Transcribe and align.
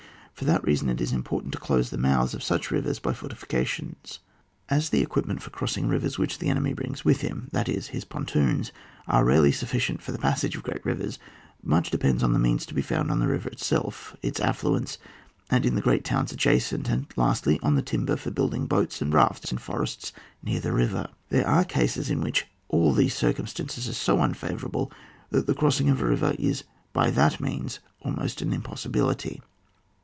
For 0.33 0.45
that 0.45 0.63
reason 0.63 0.89
it 0.89 0.99
is 0.99 1.13
im 1.13 1.21
portant 1.21 1.51
to 1.51 1.59
close 1.59 1.91
the 1.91 1.99
mouths 1.99 2.33
of 2.33 2.41
such 2.41 2.71
rivers 2.71 2.97
by 2.97 3.13
fortifications. 3.13 4.17
As 4.69 4.89
the 4.89 5.01
equipment 5.03 5.39
for 5.43 5.51
crossing 5.51 5.87
rivers 5.87 6.17
which 6.17 6.41
an 6.41 6.47
enemy 6.47 6.73
brings 6.73 7.05
with 7.05 7.21
him, 7.21 7.47
that 7.51 7.69
is 7.69 7.89
his 7.89 8.05
pontoons, 8.05 8.71
are 9.07 9.23
rarely 9.23 9.51
sufficient 9.51 10.01
for 10.01 10.11
the 10.11 10.17
passage 10.17 10.55
of 10.55 10.63
great 10.63 10.83
rivers, 10.83 11.19
much 11.61 11.91
depends 11.91 12.23
on 12.23 12.33
the 12.33 12.39
means 12.39 12.65
to 12.65 12.73
be 12.73 12.81
found 12.81 13.11
on 13.11 13.19
the 13.19 13.27
river 13.27 13.49
itself, 13.49 14.15
its 14.23 14.39
affluents, 14.39 14.97
and 15.51 15.63
in 15.63 15.75
the 15.75 15.81
great 15.81 16.03
towns 16.03 16.31
adjacent, 16.31 16.89
and 16.89 17.05
lastly, 17.15 17.59
on 17.61 17.75
the 17.75 17.83
timber 17.83 18.15
for 18.15 18.31
building 18.31 18.65
boats 18.65 18.99
and 18.99 19.13
rafts 19.13 19.51
in 19.51 19.59
forests 19.59 20.11
near 20.41 20.59
the 20.59 20.71
river. 20.73 21.07
There 21.29 21.47
are 21.47 21.63
cases 21.63 22.09
in 22.09 22.19
which 22.19 22.47
all 22.67 22.93
these 22.93 23.13
circumstances 23.13 23.87
are 23.87 23.93
so 23.93 24.19
unfavourable, 24.19 24.91
that 25.29 25.45
the 25.45 25.53
crossing 25.53 25.89
of 25.89 26.01
a 26.01 26.05
river 26.07 26.33
is 26.39 26.63
hy 26.95 27.11
that 27.11 27.39
means 27.39 27.77
almost 28.03 28.41
an 28.41 28.53
im 28.53 28.63
possibility. 28.63 29.39